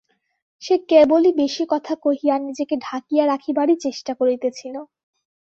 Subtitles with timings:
[0.61, 4.75] সে কেবলই বেশি কথা কহিয়া নিজেকে ঢাকিয়া রাখিবারই চেষ্টা করিতেছিল।